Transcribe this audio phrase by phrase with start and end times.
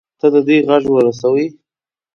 [0.19, 1.47] ته د دوى غږ ورسوي.